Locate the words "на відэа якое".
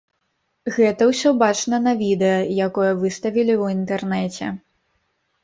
1.87-2.89